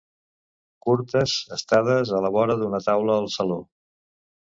[0.85, 3.65] Curtes estades a la vora d’una taula al saló.